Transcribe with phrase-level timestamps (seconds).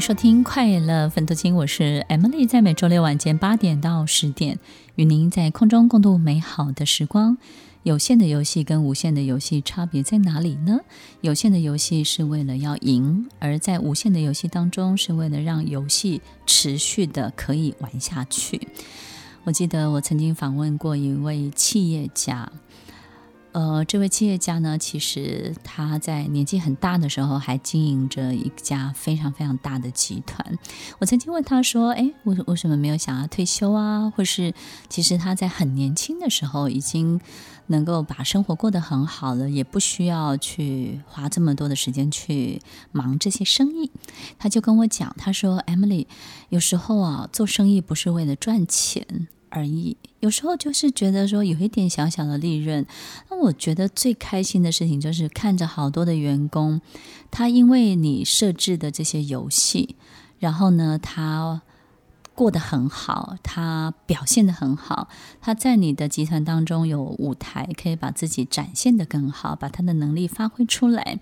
[0.00, 4.58] 收听《快乐分多金》，我是 Emily，在每周六晚间八点到十点，
[4.94, 7.36] 与您在空中共度美好的时光。
[7.82, 10.78] 有限的游戏跟无限的游戏差别在哪里呢？
[11.20, 18.68] 有限的游戏是为了要赢，而在无限的游戏当中，是为了让游戏持续的可以玩下去。
[19.42, 22.52] 我记得我曾经访问过一位企业家。
[23.52, 30.58] 呃，这位企业家呢，其实他在年纪很大的时候还经营着一家非常非常大的集团。
[30.98, 34.10] 我曾经问他说：“哎，为为什么没有想要退休啊？
[34.10, 34.54] 或是
[34.88, 37.20] 其实他在很年轻的时候已经
[37.68, 42.60] 能够把生活过得很好了，也不需要去花这么多的时间去
[42.92, 43.90] 忙这些生意。”
[44.38, 46.06] 他就跟我讲，他说：“Emily，
[46.50, 52.86] 有时候啊，做生意不是为了赚钱。”而已，有时候就是觉得说有一点小小的利润。
[53.30, 56.80] 那我觉得最开心的事情就是看着好多的员工，
[57.30, 59.96] 他因为你设置的这些游戏，
[60.38, 61.62] 然后呢，他
[62.34, 65.08] 过得很好，他表现得很好，
[65.40, 71.18] 他在你的集团当中有舞台，可以把自己展现得更好，把他的能力发挥出来。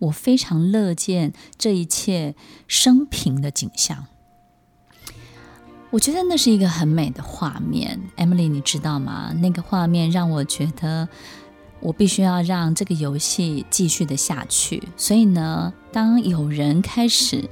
[0.00, 2.34] 我非常乐见这一切
[2.66, 4.06] 生平的景象。
[5.90, 9.32] 我觉得那是一个很美的画面，Emily，你知道吗？
[9.40, 11.08] 那个画面让我觉得
[11.80, 14.82] 我必须要让这个游戏继续的下去。
[14.98, 17.48] 所以呢，当有人开始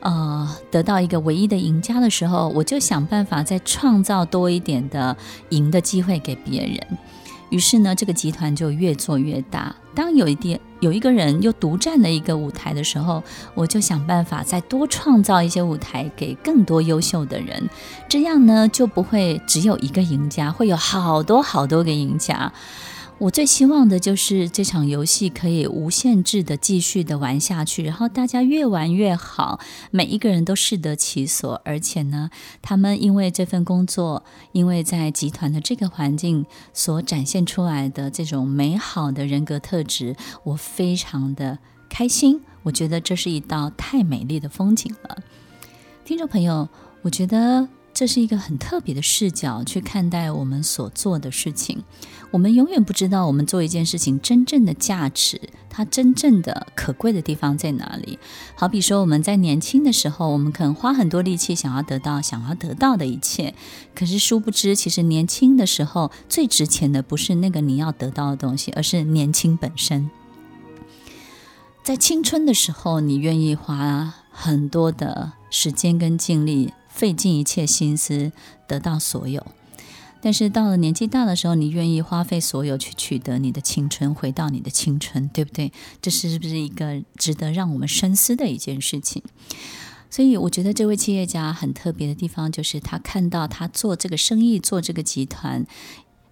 [0.00, 5.16] 呃得到一个唯一的赢家的时候，我就想办法再创造多一点的
[5.48, 6.78] 赢的机会给别人。
[7.54, 9.72] 于是呢，这个集团就越做越大。
[9.94, 13.22] 当有一点有一个人又独占了一个舞台的时候，
[13.54, 17.70] 我就想办法再多创造一些舞台给更多优秀的人。
[18.08, 22.52] 这样呢，就不会只有一个赢家，会有好多好多个赢家。
[23.18, 29.60] 我最希望的就是这场游戏可以无限制的继续的玩下去，然后大家越玩越好，
[29.92, 32.28] 每一个人都适得其所，而且呢，
[32.60, 41.58] 他们因为这份工作，因为在集团的这个环境所展现出来的这种美好的人格特质，我非常的
[41.88, 42.42] 开心。
[42.64, 45.18] 我觉得这是一道太美丽的风景了，
[46.04, 46.68] 听众朋友，
[47.02, 47.68] 我觉得。
[47.94, 51.84] 这是一个很特别的视角去看待我们所做的事情。
[52.32, 55.40] 我们永远不知道我们做一件事情真正的价值，
[55.70, 58.18] 它真正的可贵的地方在哪里。
[58.56, 63.54] 好比说，我们在年轻的时候，我们可能花很多力气想要得到想要得到的一切，
[63.94, 70.10] 可是殊不知，其实年轻的时候最值钱的不是那个你要得到的东西，而是年轻本身。
[71.84, 76.72] 在青春的时候，你愿意花很多的时间跟精力。
[76.94, 78.30] 费尽一切心思
[78.68, 79.44] 得到所有，
[80.20, 85.72] 但是到了年纪大的时候，你愿意花费所有去取得你的青春，回到你的青春，对不对？
[86.00, 89.24] 这是不是一个值得让我们深思的一件事情？
[90.08, 95.66] 所以，我觉得这位企业家很特别的地方，就是他看到他做这个生意、做这个集团，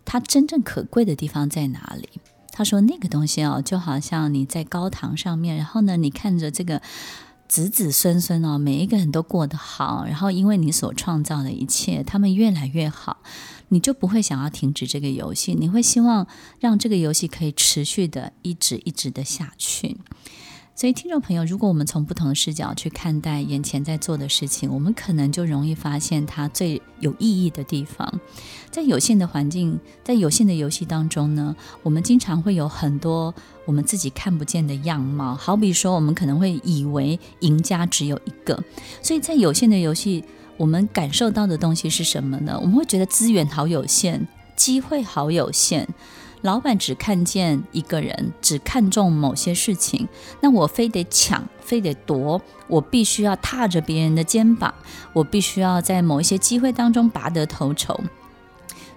[0.05, 2.09] 他真正可贵的地方在哪里？
[2.53, 6.81] 他说：“那个东西哦，就好像你在高堂上面，然后呢，你看着这个。”
[7.53, 13.19] 子子孙孙哦，每一个人都过得好，然后因为你所创造的一切，他们越来越好，
[13.69, 16.27] 你就不会想要停止这个游戏，你会希望
[16.61, 19.99] 让这个游戏可以持续的一直一直的下去。
[20.75, 28.21] 所以，听众朋友，如果我们从不同的视角去看待眼前在做的事情，我们可能就容易发现它最有意义的地方。
[28.71, 33.33] 在有限的环境，在有限的游戏当中呢，我们经常会有很多
[33.67, 35.35] 我们自己看不见的样貌。
[35.35, 38.61] 好比说，我们可能会以为赢家只有一个，
[39.03, 40.25] 所以在有限的游戏，
[40.57, 42.59] 我们感受到的东西是什么呢？
[42.59, 45.87] 我们会觉得资源好有限，机会好有限。
[46.43, 50.09] 老板只看见一个人，只看重某些事情，
[50.41, 54.75] 那我非得抢，非得夺，我必须要踏着别人的肩膀，
[55.13, 57.99] 我必须要在某一些机会当中拔得头筹，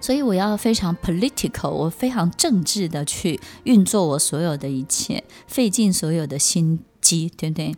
[0.00, 7.76] 所以我要非常 political，我非常政治的去运作我所有的一切，费尽所有的心机，对不对？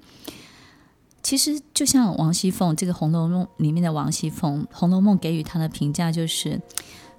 [1.23, 6.59] 其实就像王熙凤这个《红楼梦》里面的王熙凤，《红楼梦》给予她的评价就是。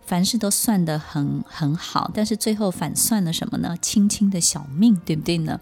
[0.09, 3.77] 凡事都算得很很好，但是最后反算了什么呢？
[3.79, 5.61] 轻轻的小命，对不对呢？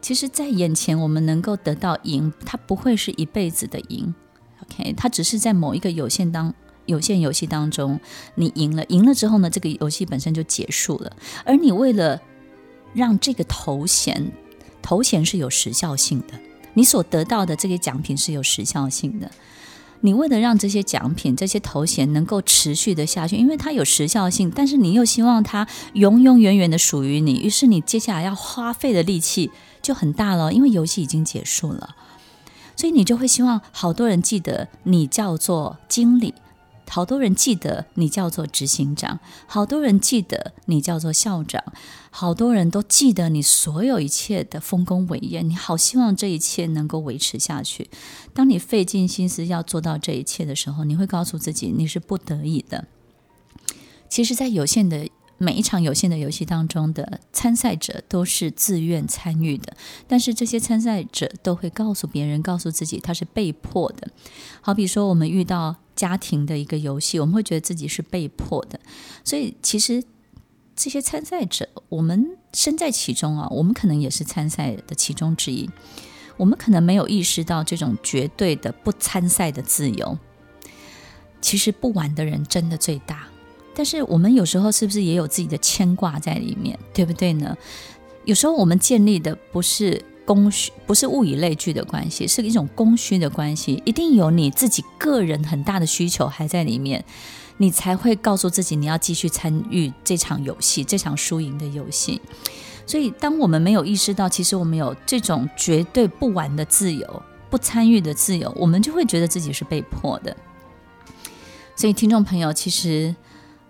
[0.00, 4.14] 其实，在眼前我们能够得到赢，它不会是一辈子的赢
[4.62, 4.92] ，OK？
[4.92, 6.54] 它只是在某一个有限当
[6.84, 7.98] 有限游戏当中，
[8.36, 11.16] 你赢了，赢了之后呢，这个游戏本身就结束了。
[11.44, 12.22] 而你为了
[12.94, 14.30] 让这个头衔，
[14.80, 16.38] 头衔是有时效性的，
[16.74, 19.28] 你所得到的这个奖品是有时效性的。
[20.00, 29.50] 你为了让这些奖品、这些头衔能够持续的下去，因为它有时效性，但是你又希望它永永远远的属于你，于是你接下来要花费的力气
[29.80, 31.96] 就很大了，因为游戏已经结束了。
[32.76, 36.34] 所以你就会希望好多人记得你叫做经理。
[36.88, 41.62] 好多人记得你叫做执行长，好多人记得你叫做校长，
[42.10, 45.42] 好多人都记得你所有一切的丰功伟业。
[45.42, 47.90] 你好希望这一切能够维持下去。
[48.32, 52.86] 当你费尽心思要做到这一切的时候，你会告诉自己你是不得已的。
[54.08, 64.08] 其实，在有限的每一场有限的游戏当中的参赛者都是自愿参与的，但是这些参赛者都会告诉别人，告诉自己他是被迫的。
[64.60, 65.76] 好比说，我们遇到。
[65.96, 68.78] 家庭的一个游戏，我们会觉得自己是被迫的，
[69.24, 70.04] 所以其实
[70.76, 75.68] 这些参赛者，我们身在其中啊，我们可能也是参赛的其中之一，
[76.36, 80.18] 我们可能没有意识到这种绝对的不参赛的自由。
[81.40, 83.26] 其实不玩的人真的最大，
[83.74, 87.56] 但是我们有时候是不是也有自己的牵挂在里面，对不对呢？
[88.24, 90.04] 有时候我们建立的不是。
[90.26, 93.80] 供需不是物以类聚的关系，是一种供需的关系。
[93.86, 97.04] 一定有你自己个人很大的需求还在里面，
[97.58, 102.20] 你才会告诉自己你要继续参与这场游戏，这场输赢的游戏。
[102.86, 110.36] 所以，当我们没有意识到，其实我们有这种绝对不玩的自由、不参与的自由，我们就会觉得自己是被迫的。
[111.76, 113.14] 所以，听众朋友，其实，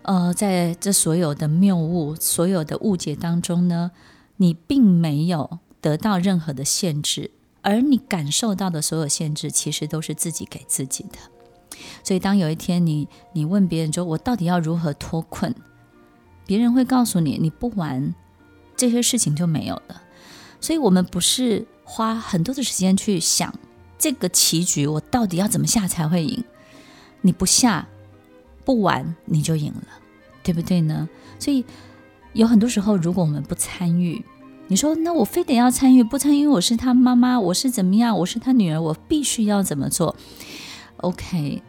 [0.03, 3.91] 呃，在这所有的谬误、所有的误解当中呢，
[4.39, 5.59] 你并没有。
[5.87, 7.31] 得到任何的限制，
[7.63, 11.19] 而你感受到的所有限制，其实都是自己给自己的。
[12.03, 15.55] 所以，当有一天你你问别人说：“我到底要如何脱困？”
[16.45, 18.13] 别人会告诉你：“你不玩
[18.77, 20.03] 这些事情就没有了。”
[20.61, 23.55] 所以，我们不是花很多的时间去想
[23.97, 26.43] 这个棋局，我到底要怎么下才会赢？
[27.21, 27.87] 你不下
[28.65, 29.87] 不玩，你就赢了，
[30.43, 31.09] 对不对呢？
[31.39, 31.65] 所以，
[32.33, 34.25] 有很多时候，如果我们不参与，
[34.69, 38.19] 你说，那我非得要参与，不参与，我是他妈妈，我是怎么样？
[38.19, 40.17] 我是他女儿，我必须要怎么做
[40.97, 41.63] ？OK，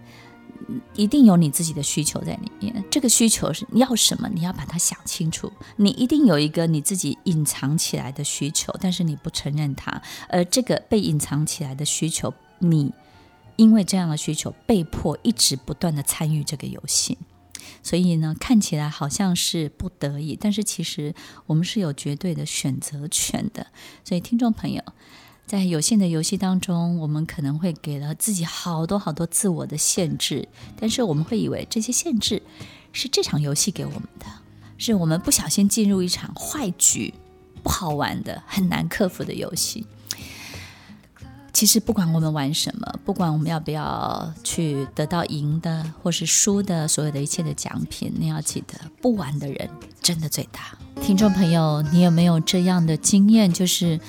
[0.96, 2.84] 一定有你自己的需求在里面。
[2.90, 4.28] 这个需求是要什么？
[4.34, 5.52] 你要把它想清楚。
[5.76, 10.02] 你一定有一个你自己隐藏起来的需求，但是你不承认它。
[10.28, 12.92] 而这个被隐藏起来的需求，你
[13.58, 17.16] 因为这样的需求，被迫一直不断地参与这个游戏。
[17.84, 21.14] 所以呢，看起来好像是不得已，但是其实
[21.46, 23.68] 我们是有绝对的选择权的。
[24.04, 24.82] 所以，听众朋友，
[25.46, 30.48] 在有限的游戏当中，我们可能会给了自己好多好多自我的限制，
[30.80, 32.42] 但是我们会以为这些限制
[32.92, 34.26] 是这场游戏给我们的，
[34.78, 37.14] 是我们不小心进入一场坏局，
[37.64, 39.86] 不好玩的、很难克服的游戏。
[41.58, 49.68] 其实不管我们玩什么，不管我们要不要去得到赢的或是输的，所有的一切的奖品，你要记得，不玩的人
[50.00, 50.78] 真的最大。
[51.02, 53.52] 听众朋友，你有没有这样的经验？
[53.52, 54.00] 就是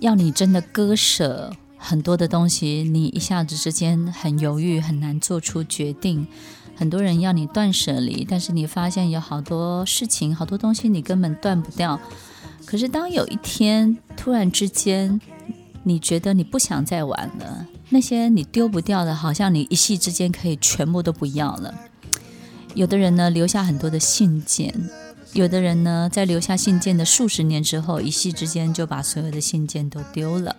[0.00, 6.26] 要你真的割舍很多的东西，你一下子之间很犹豫，很难做出决定。
[6.76, 11.98] 很多人要你断舍离，但是你发现有好多事情、好多东西你根本断不掉。
[12.66, 15.20] 可是当有一天突然之间，
[15.84, 21.74] 你觉得你不想再玩了，那些你丢不掉的，好像你一夕之间可以全部都不要了。
[22.74, 24.72] 有的人呢，留下很多的信件，
[25.32, 30.56] 有的人呢，在留下信件的数十年之后，一夕之间就把所有的信件都丢了。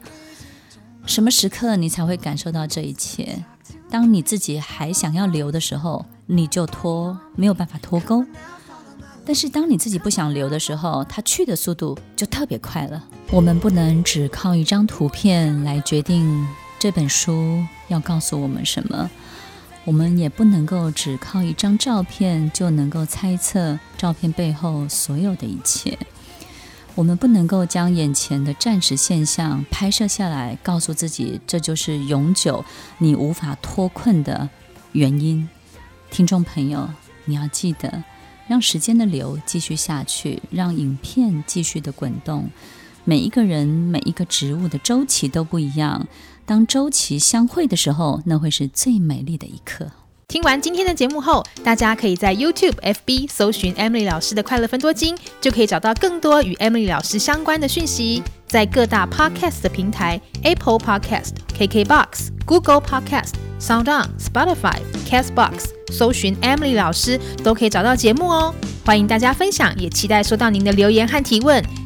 [1.05, 3.43] 什么时刻你才会感受到这一切？
[3.89, 8.25] 当你自己还想要留的时候，你就脱，没有办法脱钩。
[9.25, 13.03] 但是当你自己不想留的时候，它去的速度就特别快了。
[13.33, 16.47] 我们不能只靠一张图片来决定
[16.77, 19.09] 这本书要告诉我们什么，
[19.85, 25.97] 我们也不能够只靠一张照片就能够猜测照片背后所有的一切。
[26.93, 32.63] 我们不能够将眼前的暂时现象拍摄下来，告诉自己这就是永久
[32.99, 34.47] 你无法脱困的
[34.91, 35.49] 原因。
[36.11, 36.87] 听众朋友，
[37.25, 38.03] 你要记得。
[38.45, 42.49] 让时间的流继续下去，让影片继续的滚动。
[43.05, 46.07] 每一个人、每一个植物的周期都不一样。
[46.45, 49.87] 当周期相会的时候，那会是最美丽的一刻。
[50.27, 58.23] 听完今天的节目后，大家可以在 YouTube、FB 搜寻 Emily 老师的快乐分多金，就可以找到更多与 Emily 老师相关的讯息。
[58.47, 65.65] 在各大 Podcast 的平台，Apple Podcast、KKBox、Google Podcast、SoundOn、Spotify、Castbox。
[65.91, 71.63] 搜寻 Emily 老师都可以找到节目哦，欢迎大家分享，也期待收到您的留言和提问。